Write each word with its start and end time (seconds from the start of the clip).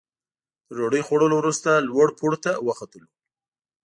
د 0.67 0.69
ډوډۍ 0.77 1.01
خوړلو 1.07 1.35
وروسته 1.37 1.69
لوړ 1.87 2.07
پوړ 2.17 2.33
ته 2.43 2.51
وختلو. 2.67 3.07